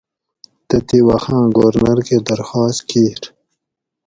[0.67, 3.19] تتھی وخاۤں گورنر کہ درخاس کیر